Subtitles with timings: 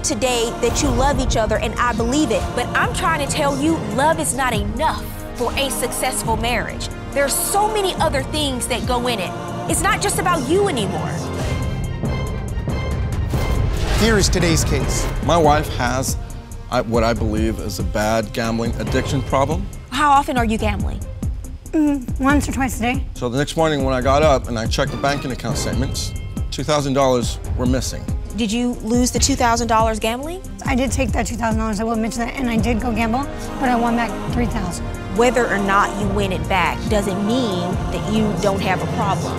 [0.00, 2.42] You both said today that you love each other, and I believe it.
[2.54, 5.04] But I'm trying to tell you, love is not enough
[5.36, 6.88] for a successful marriage.
[7.12, 9.30] There's so many other things that go in it.
[9.70, 11.10] It's not just about you anymore.
[13.98, 15.06] Here is today's case.
[15.24, 16.16] My wife has
[16.70, 19.66] I, what I believe is a bad gambling addiction problem.
[19.90, 21.00] How often are you gambling?
[21.72, 23.04] Mm, once or twice a day.
[23.14, 26.10] So the next morning when I got up and I checked the banking account statements,
[26.50, 28.04] $2,000 were missing.
[28.36, 30.42] Did you lose the $2,000 gambling?
[30.64, 33.24] I did take that $2,000, I will mention that, and I did go gamble,
[33.58, 34.84] but I won back 3000
[35.16, 39.38] Whether or not you win it back doesn't mean that you don't have a problem.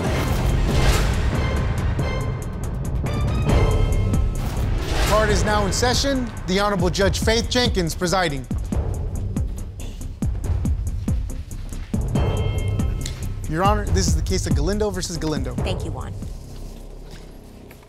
[5.08, 6.30] Court is now in session.
[6.46, 8.46] The Honorable Judge Faith Jenkins presiding.
[13.48, 15.54] Your Honor, this is the case of Galindo versus Galindo.
[15.56, 16.14] Thank you, Juan.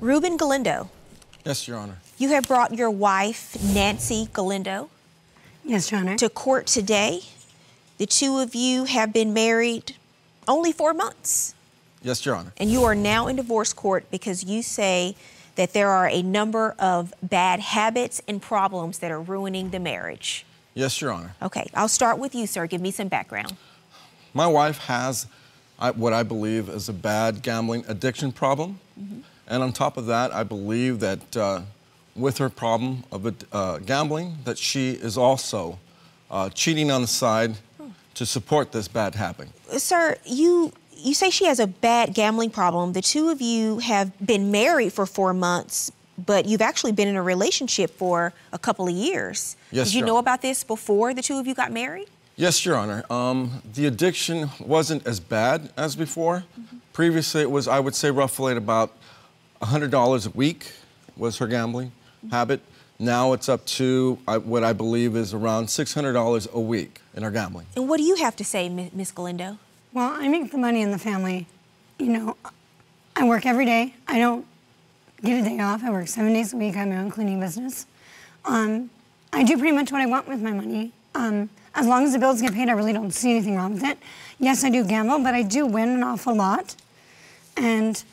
[0.04, 0.90] Ruben Galindo,
[1.46, 1.98] Yes, Your Honor.
[2.18, 4.90] you have brought your wife, Nancy Galindo,
[5.64, 6.18] Yes, Your Honor.
[6.18, 7.22] to court today.
[8.00, 9.96] The two of you have been married
[10.46, 11.56] only four months,
[12.02, 12.52] Yes, Your Honor.
[12.58, 15.16] and you are now in divorce court because you say
[15.56, 20.46] that there are a number of bad habits and problems that are ruining the marriage.
[20.74, 21.34] Yes, Your Honor.
[21.42, 22.68] Okay, I'll start with you, sir.
[22.68, 23.56] Give me some background.
[24.34, 25.28] My wife has
[25.96, 28.80] what I believe is a bad gambling addiction problem.
[29.00, 29.20] Mm-hmm.
[29.48, 31.62] And on top of that, I believe that uh,
[32.16, 35.80] with her problem of uh, gambling, that she is also
[36.32, 37.56] uh, cheating on the side
[38.16, 39.50] to support this bad habit.
[39.78, 42.94] Sir, you you say she has a bad gambling problem.
[42.94, 45.92] The two of you have been married for four months,
[46.24, 49.58] but you've actually been in a relationship for a couple of years.
[49.72, 50.20] Yes, Did you Your know Honor.
[50.22, 52.08] about this before the two of you got married?
[52.36, 53.04] Yes, Your Honor.
[53.10, 56.44] Um, the addiction wasn't as bad as before.
[56.94, 58.92] Previously, it was, I would say, roughly at about
[59.64, 60.72] $100 a week
[61.16, 61.92] was her gambling
[62.32, 62.62] habit.
[63.00, 67.32] Now it's up to I, what I believe is around $600 a week in her
[67.32, 67.68] gambling.
[67.76, 69.58] And what do you have to say, Mi- Miss Galindo?
[69.94, 71.48] Well, I make the money in the family.
[72.00, 72.38] You know,
[73.16, 73.94] I work every day.
[74.08, 74.46] I don't
[75.24, 75.84] get a day off.
[75.84, 76.76] I work seven days a week.
[76.76, 77.86] I have my own cleaning business.
[78.46, 78.90] Um,
[79.32, 80.92] I do pretty much what I want with my money.
[81.16, 83.84] Um, as long as the bills get paid, I really don't see anything wrong with
[83.84, 83.98] it.
[84.40, 86.76] Yes, I do gamble, but I do win an awful lot.
[87.56, 88.04] And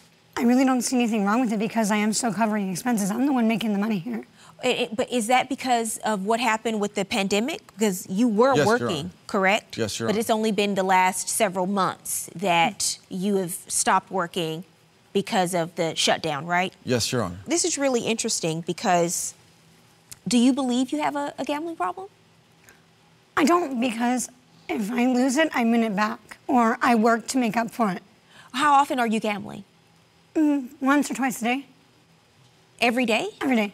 [0.41, 3.11] I really don't see anything wrong with it because I am still covering expenses.
[3.11, 4.25] I'm the one making the money here.
[4.65, 7.61] I- I- but is that because of what happened with the pandemic?
[7.77, 9.11] Because you were Yes, Your working, Honor.
[9.27, 9.77] correct?
[9.77, 14.65] Yes, Your But it's only been the last several months that you have stopped working
[15.13, 16.73] because of the shutdown, right?
[16.87, 17.41] Yes, Your Honor.
[17.47, 19.35] This is really interesting because
[20.27, 22.09] do you believe you have a, a gambling problem?
[23.37, 24.31] I don't because
[24.71, 27.91] if I lose it, I win it back, or I work to make up for
[27.91, 28.03] it.
[28.53, 29.65] How often are you gambling?
[30.35, 31.67] Once or twice a day,
[32.81, 33.29] Every day?
[33.43, 33.73] every day.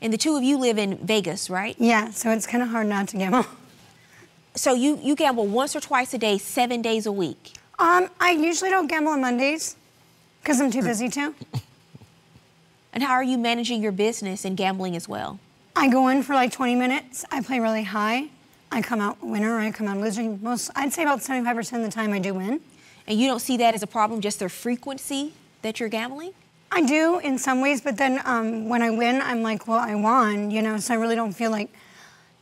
[0.00, 1.74] And the two of you live in Vegas, right?
[1.78, 3.46] Yeah, so it's kind of hard not to gamble.
[4.54, 7.54] So you, you gamble once or twice a day, seven days a week.
[7.78, 9.76] Um, I usually don't gamble on Mondays
[10.42, 11.34] because I'm too busy to.
[12.94, 15.38] And how are you managing your business and gambling as well?
[15.74, 17.24] I go in for like 20 minutes.
[17.30, 18.28] I play really high.
[18.70, 19.58] I come out winner.
[19.58, 20.42] I come out losing.
[20.42, 22.60] Most, I'd say about 75% of the time I do win.
[23.06, 26.32] And you don't see that as a problem, just the frequency that you're gambling?
[26.70, 29.94] I do in some ways, but then um, when I win, I'm like, well, I
[29.94, 30.78] won, you know.
[30.78, 31.70] So I really don't feel like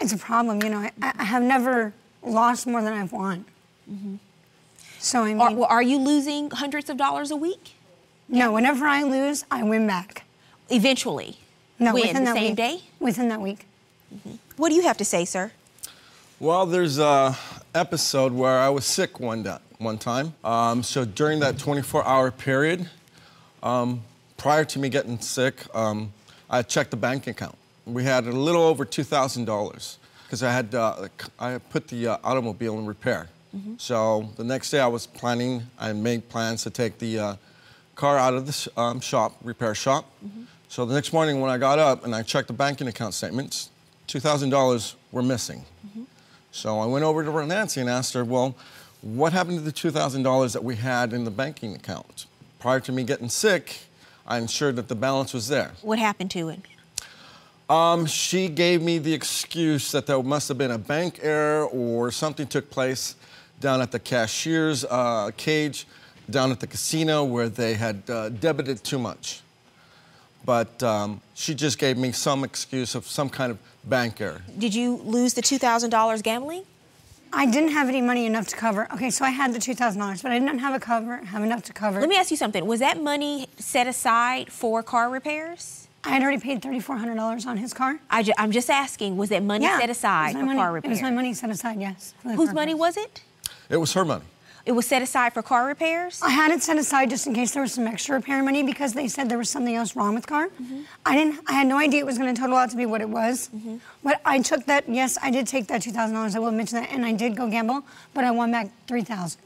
[0.00, 0.78] it's a problem, you know.
[0.78, 1.92] I, I have never
[2.22, 3.44] lost more than I've won.
[4.98, 7.74] So I mean, Are, well, are you losing hundreds of dollars a week?
[8.28, 8.52] no.
[8.52, 10.24] Whenever I lose, I win back.
[10.68, 11.38] Eventually.
[11.80, 12.02] No, when?
[12.02, 12.56] within the that same week.
[12.56, 12.80] day?
[13.00, 13.66] Within that week.
[14.56, 15.50] What do you have to say, sir?
[16.38, 17.36] Well, there's a
[17.74, 20.34] episode where I was sick one da- one time.
[20.44, 22.88] Um, so during that 24-hour period,
[23.62, 24.02] um,
[24.36, 26.12] prior to me getting sick, um,
[26.48, 27.56] I checked the bank account.
[27.86, 31.08] We had a little over two thousand dollars because I had uh,
[31.38, 33.28] I had put the uh, automobile in repair.
[33.78, 35.66] So the next day I was planning.
[35.78, 37.36] I made plans to take the uh,
[37.96, 40.04] car out of the sh- um, shop, repair shop.
[40.68, 43.70] So the next morning when I got up and I checked the banking account statements,
[44.06, 45.64] two thousand dollars were missing.
[46.52, 48.54] So I went over to Nancy and asked her, well,
[49.02, 52.26] what happened to the $2,000 that we had in the banking account?
[52.60, 53.78] Prior to me getting sick,
[54.26, 55.72] I ensured that the balance was there.
[55.80, 56.60] What happened to it?
[57.70, 62.10] Um, she gave me the excuse that there must have been a bank error or
[62.10, 63.14] something took place
[63.60, 65.86] down at the cashier's uh, cage,
[66.28, 69.40] down at the casino where they had uh, debited too much.
[70.44, 74.42] But um, she just gave me some excuse of some kind of bank error.
[74.58, 76.64] Did you lose the $2,000 gambling?
[77.32, 78.88] I didn't have any money enough to cover.
[78.92, 81.42] Okay, so I had the two thousand dollars, but I didn't have a cover, have
[81.42, 82.00] enough to cover.
[82.00, 82.66] Let me ask you something.
[82.66, 85.88] Was that money set aside for car repairs?
[86.02, 88.00] I had already paid $3,400 on his car.
[88.10, 90.58] I ju- I'm just asking, was that money yeah, set aside for money.
[90.58, 92.14] car It was my money set aside, yes.
[92.22, 93.22] Whose car money was it?
[93.68, 94.24] It was her money.
[94.66, 96.20] It was set aside for car repairs?
[96.22, 98.92] I had it set aside just in case there was some extra repair money because
[98.92, 100.48] they said there was something else wrong with the car.
[101.06, 101.40] I didn't.
[101.46, 103.48] I had no idea it was going to total out to be what it was.
[104.04, 104.88] But I took that.
[104.88, 106.36] Yes, I did take that two thousand dollars.
[106.36, 107.84] I will mention that, and I did go gamble,
[108.14, 109.40] but I won back three thousand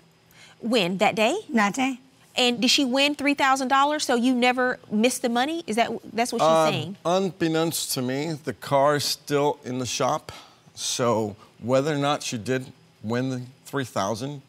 [0.60, 0.98] When?
[0.98, 1.36] That day?
[1.50, 2.00] that day.
[2.36, 4.04] And did she win three thousand dollars?
[4.04, 5.62] So you never missed the money?
[5.68, 6.96] Is that that's what she's Um, saying?
[7.04, 10.32] Unbeknownst to me, the car is still in the shop.
[10.74, 12.66] So whether or not she did
[13.04, 14.42] win the 3000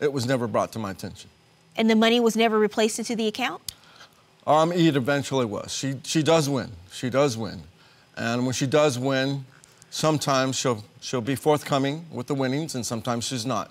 [0.00, 1.30] it was never brought to my attention.
[1.76, 3.72] And the money was never replaced into the account?
[4.46, 5.72] Um, it eventually was.
[5.72, 6.70] She, she does win.
[6.90, 7.62] She does win.
[8.16, 9.44] And when she does win,
[9.90, 13.70] sometimes she'll, she'll be forthcoming with the winnings and sometimes she's not.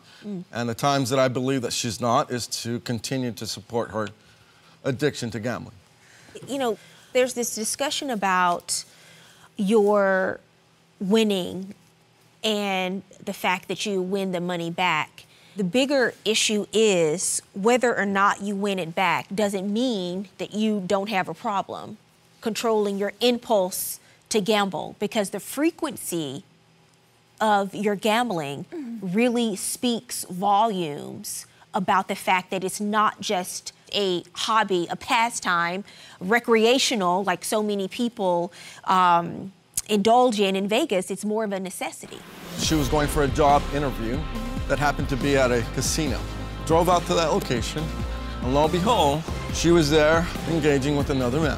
[0.51, 4.09] And the times that I believe that she's not is to continue to support her
[4.83, 5.75] addiction to gambling.
[6.47, 6.77] You know,
[7.13, 8.83] there's this discussion about
[9.57, 10.39] your
[10.99, 11.73] winning
[12.43, 15.25] and the fact that you win the money back.
[15.57, 20.83] The bigger issue is whether or not you win it back doesn't mean that you
[20.85, 21.97] don't have a problem
[22.41, 23.99] controlling your impulse
[24.29, 26.43] to gamble because the frequency
[27.41, 28.65] of your gambling
[29.01, 35.83] really speaks volumes about the fact that it's not just a hobby, a pastime,
[36.19, 38.53] recreational, like so many people
[38.83, 39.51] um,
[39.89, 41.09] indulge in in Vegas.
[41.09, 42.19] It's more of a necessity.
[42.59, 44.19] She was going for a job interview
[44.67, 46.19] that happened to be at a casino.
[46.65, 47.83] Drove out to that location,
[48.41, 49.23] and lo and behold,
[49.53, 51.57] she was there engaging with another man.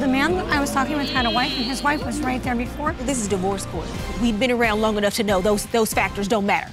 [0.00, 2.56] The man I was talking with had a wife, and his wife was right there
[2.56, 2.92] before.
[3.00, 3.86] This is divorce court.
[4.20, 6.72] We've been around long enough to know those, those factors don't matter.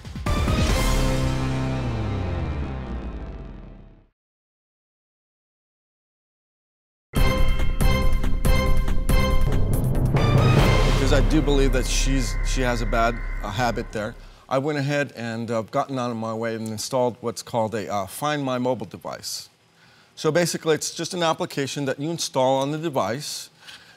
[11.13, 14.15] because I do believe that she's she has a bad uh, habit there.
[14.53, 17.91] I went ahead and uh, gotten out of my way and installed what's called a
[17.91, 19.49] uh, Find My Mobile device.
[20.15, 23.49] So basically, it's just an application that you install on the device,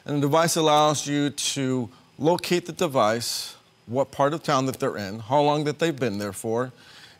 [0.03, 3.55] and the device allows you to locate the device,
[3.85, 6.71] what part of town that they're in, how long that they've been there for.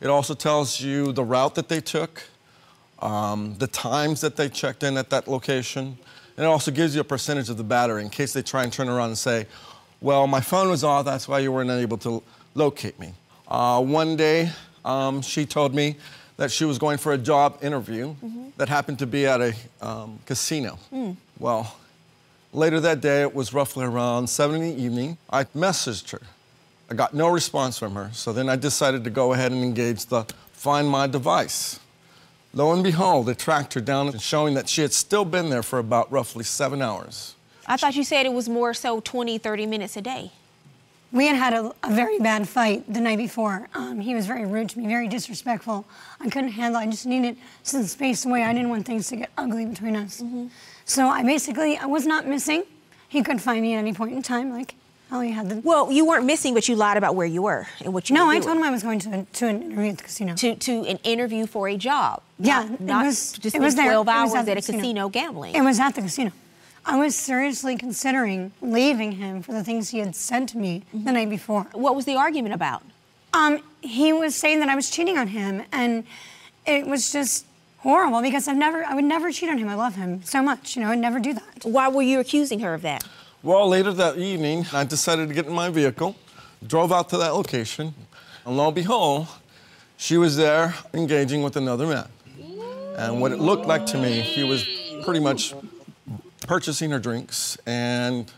[0.02, 2.24] It also tells you the route that they took,
[3.04, 6.00] um, the times that they checked in at that location.
[6.38, 8.74] And it also gives you a percentage of the battery in case they try and
[8.74, 9.46] turn around and say,
[10.02, 12.24] well, my phone was off, that's why you weren't able to
[12.56, 13.14] locate me.
[13.48, 14.52] Uh, one day,
[14.84, 15.96] um, she told me
[16.38, 18.14] that she was going for a job interview
[18.58, 20.78] that happened to be at a um, casino.
[21.40, 21.76] Well,
[22.54, 26.22] later that day, it was roughly around 7 in the evening, I messaged her.
[26.90, 30.06] I got no response from her, so then I decided to go ahead and engage
[30.06, 31.80] the Find My device.
[32.54, 35.80] Lo and behold, it tracked her down, showing that she had still been there for
[35.80, 37.36] about roughly seven hours.
[37.68, 40.32] I thought you said it was more so 20, 30 minutes a day.
[41.12, 43.70] We had had a, a very bad fight the night before.
[43.74, 45.86] Um, he was very rude to me, very disrespectful.
[46.20, 46.82] I couldn't handle.
[46.82, 46.86] it.
[46.86, 48.44] I just needed some space away.
[48.44, 50.22] I didn't want things to get ugly between us.
[50.86, 52.64] So I basically I was not missing.
[53.08, 54.76] He could find me at any point in time, like
[55.10, 55.62] how he had the.
[55.64, 58.30] Well, you weren't missing, but you lied about where you were and what you no,
[58.30, 60.36] I told him I was going to, to an interview at the casino.
[60.36, 62.22] to, to an interview for a job.
[62.38, 63.94] Yeah, not, it was- just it was spend there.
[63.94, 64.78] 12 It was hours at at, a casino.
[64.80, 65.56] casino gambling.
[65.56, 66.32] It was at the casino.
[66.90, 71.12] I was seriously considering leaving him for the things he had said to me the
[71.12, 71.64] night before.
[71.74, 72.82] what was the argument about?
[73.34, 76.06] Um, he was saying that I was cheating on him, and
[76.66, 77.46] it was just
[77.80, 79.68] horrible because I've never, I would never cheat on him.
[79.68, 81.64] I love him so much, you know, I'd never do that.
[81.64, 83.04] Why were you accusing her of that?
[83.44, 86.16] Well, later that evening, I decided to get in my vehicle,
[86.66, 87.94] drove out to that location,
[88.46, 89.28] and lo and behold,
[89.98, 92.08] she was there engaging with another man.
[92.98, 94.66] And what it looked like to me, he was
[95.04, 95.54] pretty much
[96.48, 98.32] purchasing her drinks and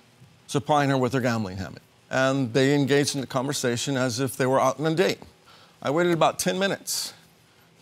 [0.48, 1.82] supplying her with her gambling habit.
[2.10, 5.20] And they engaged in a conversation as if they were out on a date.
[5.82, 7.14] I waited about 10 minutes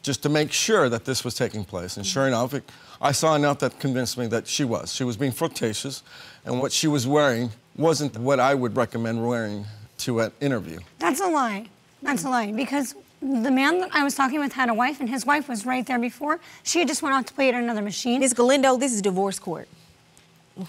[0.04, 1.98] just to make sure that this was taking place.
[1.98, 2.70] And sure enough, it,
[3.02, 4.94] I saw enough that convinced me that she was.
[4.94, 6.04] She was being flirtatious,
[6.46, 9.66] and what she was wearing wasn't what I would recommend wearing
[10.00, 10.80] to an interview.
[11.00, 11.68] That's a lie.
[12.02, 15.10] That's a lie because the man that I was talking with had a wife, and
[15.10, 16.40] his wife was right there before.
[16.64, 18.20] She had just went out to play at another machine.
[18.20, 18.34] Ms.
[18.34, 19.68] Galindo, this is divorce court.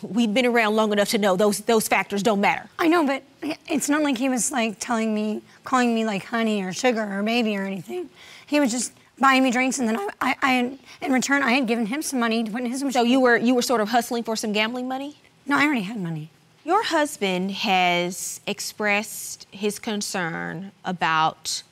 [0.02, 2.68] We've been around long enough to know those, those factors don't matter.
[2.78, 3.22] I know, but
[3.68, 7.22] it's not like he was like telling me, calling me like honey or sugar or
[7.22, 8.10] baby or anything.
[8.46, 11.66] He was just buying me drinks, and then I, I, I in return, I had
[11.66, 13.00] given him some money to put in his machine.
[13.00, 15.16] So you were, you were sort of hustling for some gambling money?
[15.46, 16.30] No, I already had money.
[16.64, 21.62] Your husband has expressed his concern about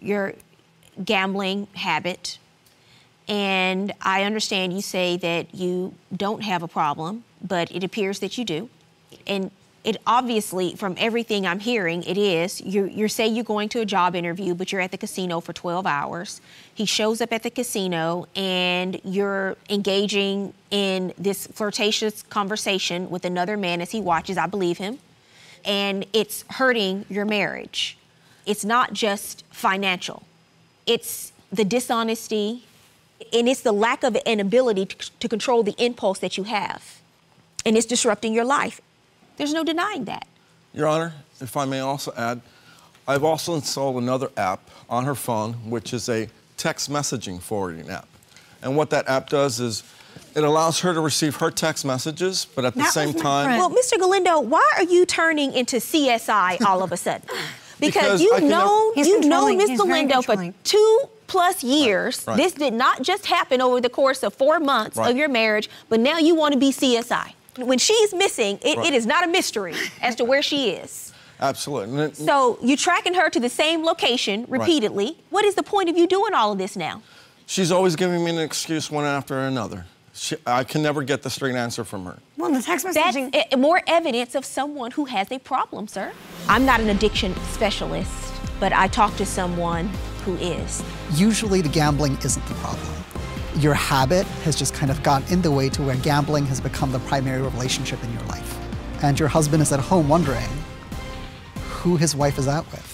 [0.00, 0.34] your
[1.04, 2.38] gambling habit
[3.28, 8.38] And I understand you say that you don't have a problem, but it appears that
[8.38, 8.70] you do.
[9.26, 9.50] And
[9.86, 12.60] it obviously, from everything I'm hearing, it is.
[12.60, 15.52] You you say you're going to a job interview, but you're at the casino for
[15.52, 16.40] 12 hours.
[16.74, 23.56] He shows up at the casino, and you're engaging in this flirtatious conversation with another
[23.56, 24.36] man as he watches.
[24.36, 24.98] I believe him,
[25.64, 27.96] and it's hurting your marriage.
[28.44, 30.24] It's not just financial.
[30.84, 32.64] It's the dishonesty,
[33.32, 37.00] and it's the lack of an ability to, to control the impulse that you have,
[37.64, 38.80] and it's disrupting your life.
[39.36, 40.26] There's no denying that.
[40.72, 42.40] Your Honor, if I may also add,
[43.08, 48.08] I've also installed another app on her phone, which is a text messaging forwarding app.
[48.62, 49.84] And what that app does is
[50.34, 53.58] it allows her to receive her text messages, but at the That same time, friend.
[53.58, 53.98] Well, Mr.
[53.98, 57.28] Galindo, why are you turning into CSI all of a sudden?
[57.78, 59.58] Because, Because you've known you've known controlling.
[59.58, 59.78] Ms.
[59.78, 62.24] Galindo for two plus years.
[62.26, 62.36] Right.
[62.36, 65.10] This did not just happen over the course of four months Right.
[65.10, 67.34] of your marriage, but now you want to be CSI.
[67.58, 68.86] When she's missing, it, Right.
[68.88, 71.12] it is not a mystery as to where she is.
[71.40, 72.14] absolutely.
[72.14, 75.18] So you're tracking her to the same location repeatedly.
[75.30, 77.02] What is the point of you doing all of this now?
[77.48, 79.84] she's always giving me an excuse one after another.
[80.12, 82.18] She, I can never get the straight answer from her.
[82.38, 83.34] Well, the text That's messaging.
[83.52, 86.10] e- more evidence of someone who has a problem, sir.
[86.48, 88.10] I'm not an addiction specialist,
[88.58, 89.90] but I talked to someone
[90.26, 90.82] who is.
[91.12, 92.92] usually the gambling isn't the problem.
[93.58, 96.90] Your habit has just kind of gotten in the way to where gambling has become
[96.90, 98.58] the primary relationship in your life.
[99.02, 100.48] And your husband is at home wondering
[101.68, 102.92] who his wife is out with.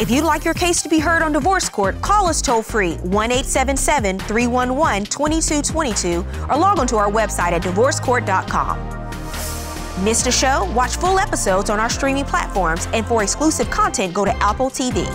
[0.00, 2.96] If you'd like your case to be heard on divorce court, call us toll free
[2.96, 8.93] 1 877 311 2222 or log on to our website at divorcecourt.com.
[10.02, 10.68] Missed a show?
[10.74, 15.06] Watch full episodes on our streaming platforms, and for exclusive content, go to Apple TV.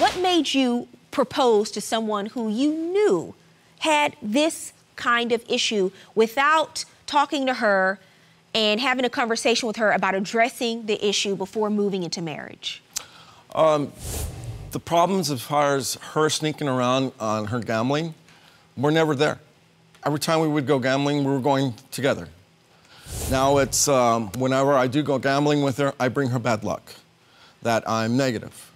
[0.00, 3.34] What made you propose to someone who you knew
[3.78, 8.00] had this kind of issue without talking to her
[8.52, 12.82] and having a conversation with her about addressing the issue before moving into marriage?
[13.54, 13.92] Um,
[14.72, 18.14] the problems as far as her sneaking around on her gambling
[18.76, 19.38] were never there.
[20.04, 22.28] Every time we would go gambling, we were going together.
[23.30, 26.94] Now it's um, whenever I do go gambling with her, I bring her bad luck,
[27.62, 28.70] that I'm negative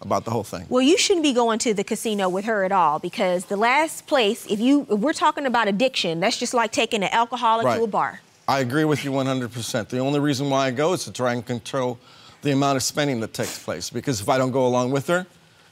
[0.00, 0.64] about the whole thing.
[0.68, 4.06] Well, you shouldn't be going to the casino with her at all because the last
[4.06, 7.84] place, if you if we're talking about addiction, that's just like taking an alcoholic to
[7.84, 8.20] a bar.
[8.48, 9.88] I agree with you 100%.
[9.88, 11.98] The only reason why I go is to try and control
[12.42, 13.90] the amount of spending that takes place.
[13.90, 15.26] Because if I don't go along with her,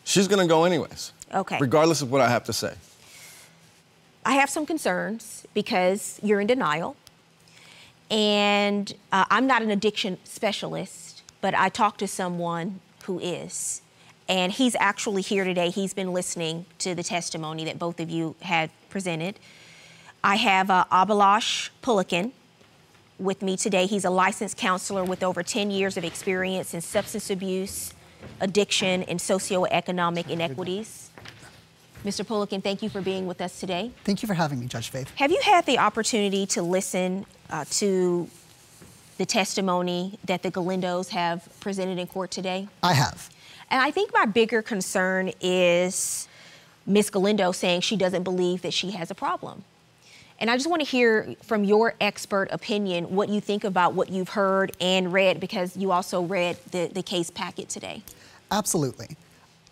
[0.04, 1.12] she's going to go anyways.
[1.34, 1.58] Okay.
[1.60, 2.74] Regardless of what I have to say.
[4.28, 6.96] I have some concerns because you're in denial.
[8.10, 13.80] And uh, I'm not an addiction specialist, but I talked to someone who is.
[14.28, 15.70] And he's actually here today.
[15.70, 19.38] He's been listening to the testimony that both of you had presented.
[20.22, 22.32] I have uh, Abalash Pulikin
[23.18, 23.86] with me today.
[23.86, 27.94] He's a licensed counselor with over 10 years of experience in substance abuse,
[28.42, 31.08] addiction, and socioeconomic inequities.
[32.04, 32.24] Mr.
[32.24, 33.90] Pulikin, thank you for being with us today.
[34.04, 35.12] Thank you for having me, Judge Faith.
[35.16, 38.28] Have you had the opportunity to listen uh, to
[39.18, 42.68] the testimony that the Galindos have presented in court today?
[42.82, 43.30] I have.
[43.70, 46.28] And I think my bigger concern is
[46.86, 49.64] Miss Galindo saying she doesn't believe that she has a problem.
[50.40, 54.08] And I just want to hear from your expert opinion what you think about what
[54.08, 58.02] you've heard and read because you also read the, the case packet today.
[58.50, 59.16] Absolutely.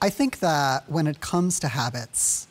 [0.01, 2.47] I think that when it comes to habits,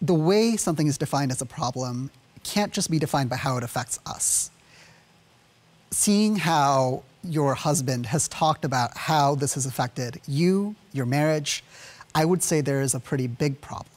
[0.00, 2.10] the way something is defined as a problem
[2.42, 4.50] can't just be defined by how it affects us.
[5.90, 11.62] Seeing how your husband has talked about how this has affected you, your marriage,
[12.14, 13.94] I would say there is a pretty big problem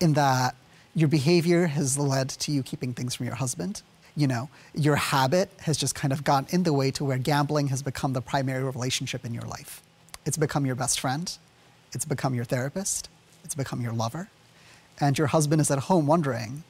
[0.00, 0.54] in that
[0.94, 3.82] your behavior has led to you keeping things from your husband.
[4.16, 7.68] You know, your habit has just kind of gotten in the way to where gambling
[7.68, 9.80] has become the primary relationship in your life.
[10.26, 11.36] It's become your best friend,
[11.92, 13.08] it's become your therapist,
[13.44, 14.28] it's become your lover,
[15.00, 16.64] and your husband is at home wondering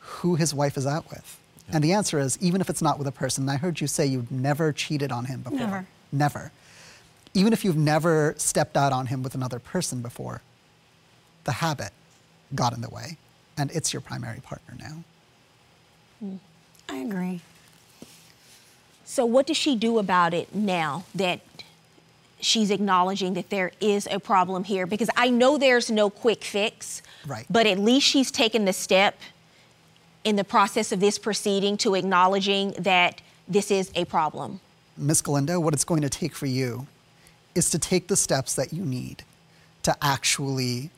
[0.00, 1.38] who his wife is out with.
[1.70, 3.86] And the answer is even if it's not with a person, and I heard you
[3.86, 5.58] say you've never cheated on him before.
[5.58, 5.86] Never.
[6.12, 6.52] Never.
[7.34, 10.40] Even if you've never stepped out on him with another person before,
[11.44, 11.92] the habit
[12.54, 13.18] got in the way,
[13.56, 15.04] and it's your primary partner now.
[16.20, 16.36] Hmm.
[16.88, 17.40] I agree.
[19.04, 21.40] So, what does she do about it now that
[22.40, 24.86] she's acknowledging that there is a problem here?
[24.86, 27.46] Because I know there's no quick fix, Right.
[27.50, 29.18] but at least she's taken the step
[30.24, 34.60] in the process of this proceeding to acknowledging that this is a problem.
[34.96, 36.86] Miss Galindo, what it's going to take for you
[37.54, 39.22] is to take the steps that you need
[39.82, 40.90] to actually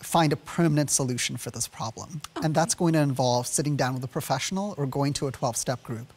[0.00, 2.20] find a permanent solution for this problem.
[2.42, 5.56] And that's going to involve sitting down with a professional or going to a 12
[5.56, 6.12] step group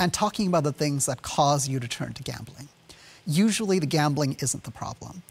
[0.00, 2.68] and talking about the things that cause you to turn to gambling.
[3.26, 5.22] Usually, the gambling isn't the problem,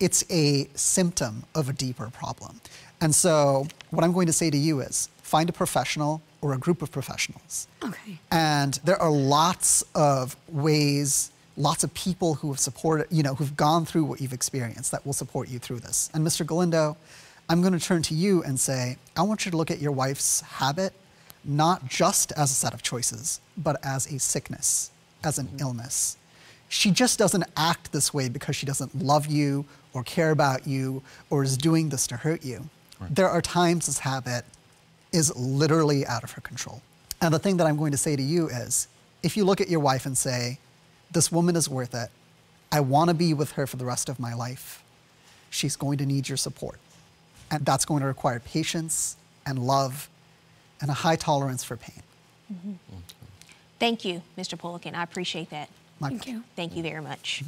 [0.00, 2.60] it's a symptom of a deeper problem.
[3.00, 6.58] And so, what I'm going to say to you is find a professional or a
[6.58, 7.68] group of professionals.
[7.82, 8.18] Okay.
[8.30, 13.56] And there are lots of ways, lots of people who have supported, you know, who've
[13.56, 16.10] gone through what you've experienced that will support you through this.
[16.14, 16.44] And Mr.
[16.44, 16.96] Galindo,
[17.48, 19.92] I'm going to turn to you and say, I want you to look at your
[19.92, 20.92] wife's habit
[21.44, 24.90] not just as a set of choices, but as a sickness,
[25.24, 26.16] as an illness.
[26.72, 31.02] She just doesn't act this way because she doesn't love you or care about you
[31.28, 32.70] or is doing this to hurt you.
[33.10, 34.46] There are times this habit
[35.12, 36.80] is literally out of her control.
[37.20, 38.88] And the thing that I'm going to say to you is
[39.22, 40.58] if you look at your wife and say,
[41.10, 42.08] This woman is worth it,
[42.72, 44.82] I want to be with her for the rest of my life,
[45.50, 46.78] she's going to need your support.
[47.50, 50.08] And that's going to require patience and love
[50.80, 52.02] and a high tolerance for pain.
[52.50, 52.72] Mm-hmm.
[53.78, 54.58] Thank you, Mr.
[54.58, 54.94] Pullican.
[54.94, 55.68] I appreciate that.
[56.02, 56.42] Thank you.
[56.56, 57.42] Thank you very much.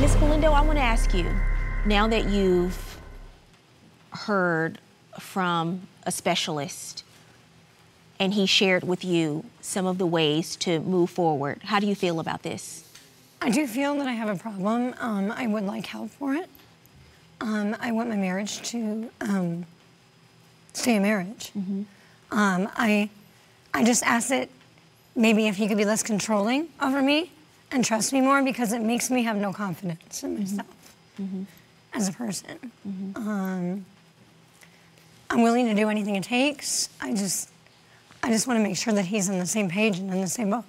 [0.00, 0.14] Ms.
[0.16, 1.28] Galindo, I want to ask you,
[1.86, 3.00] now that you've
[4.10, 4.78] heard
[5.18, 7.02] from a specialist
[8.20, 11.94] and he shared with you some of the ways to move forward, how do you
[11.96, 12.88] feel about this?
[13.40, 14.94] I do feel that I have a problem.
[15.00, 16.48] Um, I would like help for it.
[17.44, 19.66] Um, I want my marriage to um,
[20.72, 21.52] stay a marriage.
[22.30, 23.10] Um, I,
[23.74, 24.48] I just ask that
[25.14, 27.30] maybe if he could be less controlling over me
[27.70, 30.96] and trust me more because it makes me have no confidence in myself
[31.92, 32.72] as a person.
[33.14, 33.84] Um,
[35.28, 36.88] I'm willing to do anything it takes.
[37.02, 37.50] I just,
[38.22, 40.28] I just want to make sure that he's on the same page and in the
[40.28, 40.64] same boat.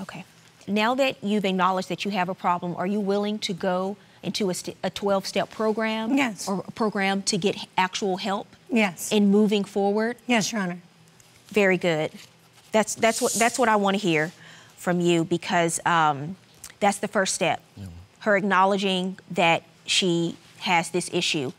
[0.00, 0.24] Okay.
[0.68, 4.50] Now that you've acknowledged that you have a problem, are you willing to go into
[4.50, 6.16] a, st- a 12 step program?
[6.16, 6.48] Yes.
[6.48, 9.12] Or a program to get actual help Yes.
[9.12, 10.16] in moving forward?
[10.26, 10.78] yes, Your Honor.
[11.48, 12.10] Very good.
[12.72, 14.32] That's, that's, what, that's what I want to hear
[14.76, 16.36] from you because um,
[16.80, 17.60] that's the first step.
[18.20, 21.52] Her acknowledging that she has this issue.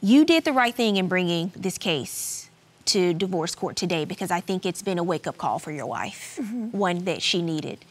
[0.00, 2.48] You did the right thing in bringing this case
[2.86, 5.86] to divorce court today because I think it's been a wake up call for your
[5.86, 6.38] wife,
[6.72, 7.84] one that she needed.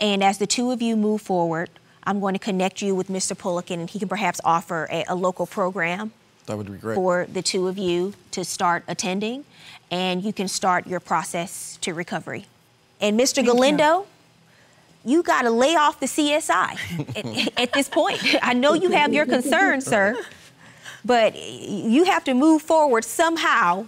[0.00, 1.70] And as the two of you move forward,
[2.08, 3.36] I'm going to connect you with Mr.
[3.36, 6.10] Pullican and he can perhaps offer a, a local program
[6.46, 6.94] That would be great.
[6.94, 9.44] for the two of you to start attending,
[9.90, 12.46] and you can start your process to recovery.
[12.98, 13.38] And Mr.
[13.38, 13.52] you.
[13.52, 14.06] Galindo,
[15.04, 16.78] you, got to lay off the CSI
[17.14, 18.22] at, at this point.
[18.40, 20.16] I know you have your concerns, sir,
[21.04, 23.86] but you have to move forward somehow.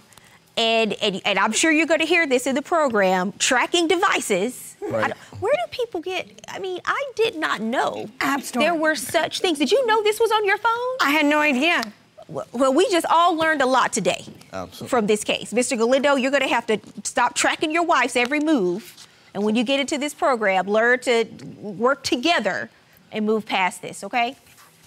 [0.55, 4.70] And, and, and I'm sure you're going to hear this in the program tracking devices.
[4.83, 5.13] I Right.
[5.39, 6.27] where do people get?
[6.47, 8.61] I mean, I did not know App Store.
[8.61, 9.59] there were such things.
[9.59, 10.97] Did you know this was on your phone?
[10.99, 11.83] I had no idea.
[12.27, 14.87] Well, we just all learned a lot today Absolutely.
[14.87, 15.51] from this case.
[15.53, 15.77] Mr.
[15.77, 19.05] Galindo, you're going to have to stop tracking your wife's every move.
[19.33, 21.25] And when you get into this program, learn to
[21.59, 22.69] work together
[23.11, 24.35] and move past this, okay?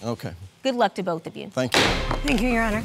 [0.03, 0.33] Okay.
[0.63, 1.49] Good luck to both of you.
[1.51, 1.81] Thank you.
[2.25, 2.83] Thank you, Your Honor.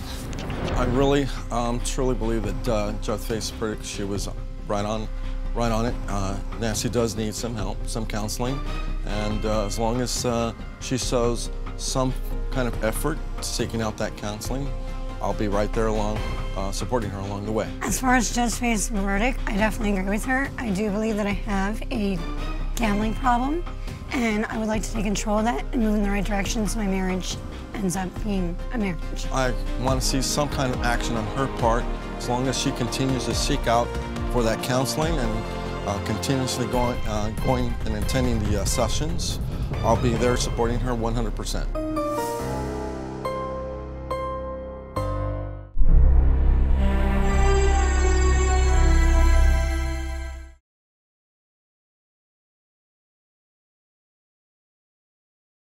[0.74, 4.28] I really, um, truly believe that uh, Judge Faith's predict she was
[4.68, 5.08] right on,
[5.54, 5.94] right on it.
[6.08, 8.58] Uh, Nancy does need some help, some counseling,
[9.06, 12.12] and uh, as long as uh, she shows some
[12.50, 14.68] kind of effort seeking out that counseling,
[15.22, 16.18] I'll be right there along,
[16.56, 17.68] uh, supporting her along the way.
[17.82, 20.50] As far as Judge Faith's verdict, I definitely agree with her.
[20.58, 22.18] I do believe that I have a
[22.76, 23.64] gambling problem,
[24.12, 26.66] and I would like to take control of that and move in the right direction
[26.66, 27.36] so my marriage
[27.74, 29.26] ends up being a marriage.
[29.32, 31.84] I want to see some kind of action on her part,
[32.16, 33.88] as long as she continues to seek out
[34.32, 35.44] for that counseling and
[35.88, 39.40] uh, continuously going, uh, going and attending the uh, sessions.
[39.82, 41.89] I'll be there supporting her 100%.